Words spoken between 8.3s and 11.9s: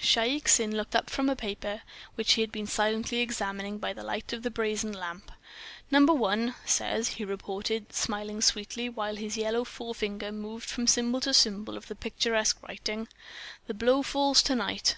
sweetly, while his yellow forefinger moved from symbol to symbol of